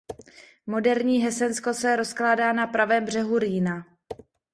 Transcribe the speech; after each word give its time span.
Moderní 0.67 1.19
Hesensko 1.23 1.73
se 1.73 1.95
rozkládá 1.95 2.53
na 2.53 2.67
pravém 2.67 3.05
břehu 3.05 3.39
Rýna. 3.39 3.85